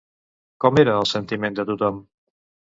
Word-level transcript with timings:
Com 0.65 0.79
era 0.85 0.95
el 1.03 1.07
sentiment 1.11 1.61
de 1.61 1.69
tothom? 1.71 2.03